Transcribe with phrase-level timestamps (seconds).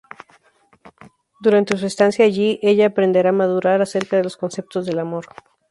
[1.41, 5.27] Durante su estancia allí ella aprenderá a madurar acerca de los conceptos del amor.